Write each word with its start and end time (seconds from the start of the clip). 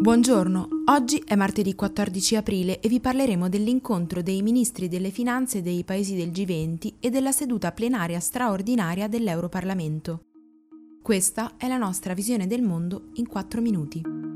Buongiorno, 0.00 0.68
oggi 0.92 1.20
è 1.26 1.34
martedì 1.34 1.74
14 1.74 2.36
aprile 2.36 2.78
e 2.78 2.88
vi 2.88 3.00
parleremo 3.00 3.48
dell'incontro 3.48 4.22
dei 4.22 4.42
ministri 4.42 4.86
delle 4.86 5.10
finanze 5.10 5.60
dei 5.60 5.82
paesi 5.82 6.14
del 6.14 6.28
G20 6.28 6.94
e 7.00 7.10
della 7.10 7.32
seduta 7.32 7.72
plenaria 7.72 8.20
straordinaria 8.20 9.08
dell'Europarlamento. 9.08 10.20
Questa 11.02 11.54
è 11.56 11.66
la 11.66 11.78
nostra 11.78 12.14
visione 12.14 12.46
del 12.46 12.62
mondo 12.62 13.08
in 13.14 13.26
4 13.26 13.60
minuti. 13.60 14.27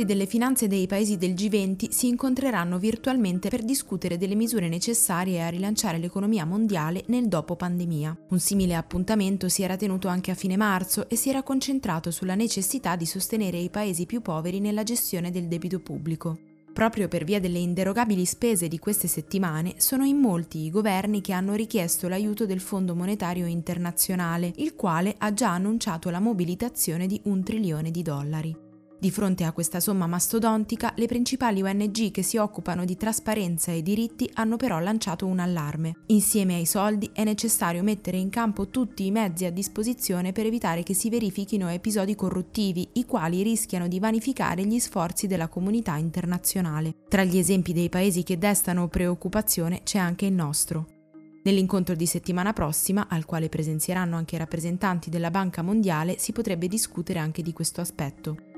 Ministri 0.00 0.04
delle 0.04 0.26
finanze 0.26 0.66
dei 0.66 0.86
paesi 0.86 1.16
del 1.16 1.32
G20 1.32 1.90
si 1.90 2.08
incontreranno 2.08 2.78
virtualmente 2.78 3.48
per 3.48 3.62
discutere 3.62 4.16
delle 4.16 4.34
misure 4.34 4.68
necessarie 4.68 5.42
a 5.42 5.48
rilanciare 5.48 5.98
l'economia 5.98 6.44
mondiale 6.44 7.04
nel 7.06 7.28
dopo 7.28 7.56
pandemia. 7.56 8.16
Un 8.28 8.38
simile 8.38 8.74
appuntamento 8.74 9.48
si 9.48 9.62
era 9.62 9.76
tenuto 9.76 10.08
anche 10.08 10.30
a 10.30 10.34
fine 10.34 10.56
marzo 10.56 11.08
e 11.08 11.16
si 11.16 11.28
era 11.28 11.42
concentrato 11.42 12.10
sulla 12.10 12.34
necessità 12.34 12.96
di 12.96 13.06
sostenere 13.06 13.58
i 13.58 13.70
paesi 13.70 14.06
più 14.06 14.20
poveri 14.22 14.60
nella 14.60 14.82
gestione 14.82 15.30
del 15.30 15.48
debito 15.48 15.80
pubblico. 15.80 16.38
Proprio 16.72 17.08
per 17.08 17.24
via 17.24 17.40
delle 17.40 17.58
inderogabili 17.58 18.24
spese 18.24 18.68
di 18.68 18.78
queste 18.78 19.08
settimane, 19.08 19.74
sono 19.78 20.04
in 20.04 20.16
molti 20.16 20.64
i 20.64 20.70
governi 20.70 21.20
che 21.20 21.32
hanno 21.32 21.54
richiesto 21.54 22.08
l'aiuto 22.08 22.46
del 22.46 22.60
Fondo 22.60 22.94
Monetario 22.94 23.46
Internazionale, 23.46 24.52
il 24.56 24.76
quale 24.76 25.14
ha 25.18 25.34
già 25.34 25.50
annunciato 25.50 26.10
la 26.10 26.20
mobilitazione 26.20 27.06
di 27.06 27.20
un 27.24 27.42
trilione 27.42 27.90
di 27.90 28.02
dollari. 28.02 28.68
Di 29.00 29.10
fronte 29.10 29.44
a 29.44 29.52
questa 29.52 29.80
somma 29.80 30.06
mastodontica, 30.06 30.92
le 30.94 31.06
principali 31.06 31.62
ONG 31.62 32.10
che 32.10 32.22
si 32.22 32.36
occupano 32.36 32.84
di 32.84 32.98
trasparenza 32.98 33.72
e 33.72 33.80
diritti 33.80 34.28
hanno 34.34 34.58
però 34.58 34.78
lanciato 34.78 35.24
un 35.24 35.38
allarme. 35.38 36.00
Insieme 36.08 36.56
ai 36.56 36.66
soldi 36.66 37.08
è 37.14 37.24
necessario 37.24 37.82
mettere 37.82 38.18
in 38.18 38.28
campo 38.28 38.68
tutti 38.68 39.06
i 39.06 39.10
mezzi 39.10 39.46
a 39.46 39.50
disposizione 39.50 40.32
per 40.32 40.44
evitare 40.44 40.82
che 40.82 40.92
si 40.92 41.08
verifichino 41.08 41.70
episodi 41.70 42.14
corruttivi, 42.14 42.86
i 42.92 43.06
quali 43.06 43.42
rischiano 43.42 43.88
di 43.88 43.98
vanificare 43.98 44.66
gli 44.66 44.78
sforzi 44.78 45.26
della 45.26 45.48
comunità 45.48 45.96
internazionale. 45.96 46.96
Tra 47.08 47.24
gli 47.24 47.38
esempi 47.38 47.72
dei 47.72 47.88
paesi 47.88 48.22
che 48.22 48.36
destano 48.36 48.88
preoccupazione 48.88 49.80
c'è 49.82 49.96
anche 49.96 50.26
il 50.26 50.34
nostro. 50.34 50.86
Nell'incontro 51.44 51.94
di 51.94 52.04
settimana 52.04 52.52
prossima, 52.52 53.06
al 53.08 53.24
quale 53.24 53.48
presenzieranno 53.48 54.16
anche 54.16 54.36
rappresentanti 54.36 55.08
della 55.08 55.30
Banca 55.30 55.62
Mondiale, 55.62 56.18
si 56.18 56.32
potrebbe 56.32 56.68
discutere 56.68 57.18
anche 57.18 57.40
di 57.40 57.54
questo 57.54 57.80
aspetto. 57.80 58.49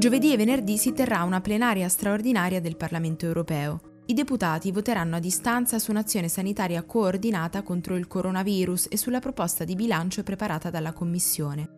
Giovedì 0.00 0.32
e 0.32 0.38
venerdì 0.38 0.78
si 0.78 0.94
terrà 0.94 1.24
una 1.24 1.42
plenaria 1.42 1.86
straordinaria 1.90 2.58
del 2.58 2.78
Parlamento 2.78 3.26
europeo. 3.26 4.00
I 4.06 4.14
deputati 4.14 4.72
voteranno 4.72 5.16
a 5.16 5.20
distanza 5.20 5.78
su 5.78 5.90
un'azione 5.90 6.28
sanitaria 6.28 6.84
coordinata 6.84 7.60
contro 7.60 7.96
il 7.96 8.06
coronavirus 8.06 8.86
e 8.88 8.96
sulla 8.96 9.18
proposta 9.20 9.64
di 9.64 9.74
bilancio 9.74 10.22
preparata 10.22 10.70
dalla 10.70 10.94
Commissione. 10.94 11.68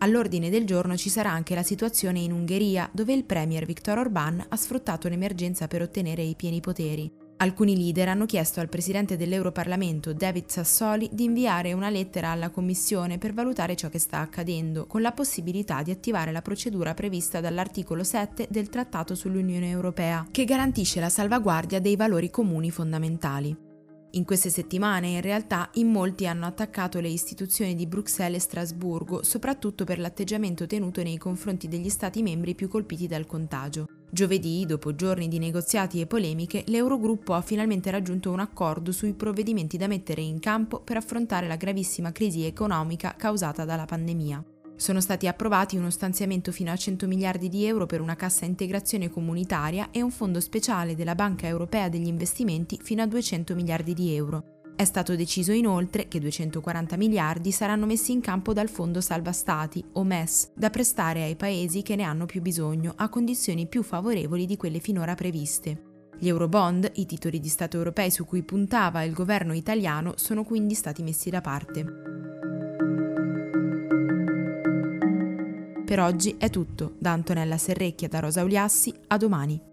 All'ordine 0.00 0.50
del 0.50 0.66
giorno 0.66 0.94
ci 0.94 1.08
sarà 1.08 1.30
anche 1.30 1.54
la 1.54 1.62
situazione 1.62 2.18
in 2.18 2.32
Ungheria, 2.32 2.86
dove 2.92 3.14
il 3.14 3.24
premier 3.24 3.64
Viktor 3.64 3.96
Orbán 3.96 4.44
ha 4.46 4.56
sfruttato 4.56 5.08
l'emergenza 5.08 5.66
per 5.66 5.80
ottenere 5.80 6.20
i 6.20 6.36
pieni 6.36 6.60
poteri. 6.60 7.10
Alcuni 7.42 7.74
leader 7.74 8.06
hanno 8.10 8.26
chiesto 8.26 8.60
al 8.60 8.68
presidente 8.68 9.16
dell'Europarlamento 9.16 10.12
David 10.12 10.48
Sassoli 10.48 11.08
di 11.10 11.24
inviare 11.24 11.72
una 11.72 11.88
lettera 11.88 12.28
alla 12.28 12.50
Commissione 12.50 13.16
per 13.16 13.32
valutare 13.32 13.76
ciò 13.76 13.88
che 13.88 13.98
sta 13.98 14.18
accadendo, 14.18 14.84
con 14.84 15.00
la 15.00 15.12
possibilità 15.12 15.82
di 15.82 15.90
attivare 15.90 16.32
la 16.32 16.42
procedura 16.42 16.92
prevista 16.92 17.40
dall'articolo 17.40 18.04
7 18.04 18.46
del 18.50 18.68
Trattato 18.68 19.14
sull'Unione 19.14 19.70
Europea, 19.70 20.26
che 20.30 20.44
garantisce 20.44 21.00
la 21.00 21.08
salvaguardia 21.08 21.80
dei 21.80 21.96
valori 21.96 22.28
comuni 22.28 22.70
fondamentali. 22.70 23.68
In 24.14 24.24
queste 24.24 24.50
settimane, 24.50 25.06
in 25.06 25.20
realtà, 25.20 25.70
in 25.74 25.88
molti 25.88 26.26
hanno 26.26 26.44
attaccato 26.44 26.98
le 26.98 27.08
istituzioni 27.08 27.76
di 27.76 27.86
Bruxelles 27.86 28.42
e 28.42 28.44
Strasburgo, 28.44 29.22
soprattutto 29.22 29.84
per 29.84 30.00
l'atteggiamento 30.00 30.66
tenuto 30.66 31.00
nei 31.04 31.16
confronti 31.16 31.68
degli 31.68 31.88
Stati 31.88 32.20
membri 32.20 32.56
più 32.56 32.66
colpiti 32.66 33.06
dal 33.06 33.26
contagio. 33.26 33.86
Giovedì, 34.10 34.66
dopo 34.66 34.96
giorni 34.96 35.28
di 35.28 35.38
negoziati 35.38 36.00
e 36.00 36.06
polemiche, 36.06 36.64
l'Eurogruppo 36.66 37.34
ha 37.34 37.40
finalmente 37.40 37.92
raggiunto 37.92 38.32
un 38.32 38.40
accordo 38.40 38.90
sui 38.90 39.12
provvedimenti 39.12 39.76
da 39.76 39.86
mettere 39.86 40.22
in 40.22 40.40
campo 40.40 40.80
per 40.80 40.96
affrontare 40.96 41.46
la 41.46 41.54
gravissima 41.54 42.10
crisi 42.10 42.44
economica 42.44 43.14
causata 43.16 43.64
dalla 43.64 43.84
pandemia. 43.84 44.44
Sono 44.80 45.02
stati 45.02 45.26
approvati 45.26 45.76
uno 45.76 45.90
stanziamento 45.90 46.52
fino 46.52 46.72
a 46.72 46.76
100 46.76 47.06
miliardi 47.06 47.50
di 47.50 47.66
euro 47.66 47.84
per 47.84 48.00
una 48.00 48.16
cassa 48.16 48.46
integrazione 48.46 49.10
comunitaria 49.10 49.90
e 49.90 50.00
un 50.00 50.10
fondo 50.10 50.40
speciale 50.40 50.94
della 50.94 51.14
Banca 51.14 51.46
Europea 51.46 51.90
degli 51.90 52.06
Investimenti 52.06 52.78
fino 52.82 53.02
a 53.02 53.06
200 53.06 53.54
miliardi 53.54 53.92
di 53.92 54.14
euro. 54.14 54.62
È 54.74 54.84
stato 54.84 55.14
deciso 55.16 55.52
inoltre 55.52 56.08
che 56.08 56.18
240 56.18 56.96
miliardi 56.96 57.52
saranno 57.52 57.84
messi 57.84 58.12
in 58.12 58.22
campo 58.22 58.54
dal 58.54 58.70
Fondo 58.70 59.02
Salva 59.02 59.32
Stati, 59.32 59.84
o 59.92 60.02
MES, 60.02 60.52
da 60.54 60.70
prestare 60.70 61.24
ai 61.24 61.36
paesi 61.36 61.82
che 61.82 61.94
ne 61.94 62.04
hanno 62.04 62.24
più 62.24 62.40
bisogno 62.40 62.94
a 62.96 63.10
condizioni 63.10 63.66
più 63.66 63.82
favorevoli 63.82 64.46
di 64.46 64.56
quelle 64.56 64.78
finora 64.78 65.14
previste. 65.14 66.08
Gli 66.18 66.28
Eurobond, 66.28 66.90
i 66.94 67.04
titoli 67.04 67.38
di 67.38 67.48
Stato 67.50 67.76
europei 67.76 68.10
su 68.10 68.24
cui 68.24 68.42
puntava 68.42 69.02
il 69.02 69.12
governo 69.12 69.52
italiano, 69.52 70.14
sono 70.16 70.42
quindi 70.42 70.72
stati 70.72 71.02
messi 71.02 71.28
da 71.28 71.42
parte. 71.42 72.09
Per 75.90 75.98
oggi 75.98 76.36
è 76.38 76.50
tutto. 76.50 76.94
Da 77.00 77.10
Antonella 77.10 77.58
Serrecchia 77.58 78.06
da 78.06 78.20
Rosa 78.20 78.44
Uliassi, 78.44 78.94
a 79.08 79.16
domani. 79.16 79.69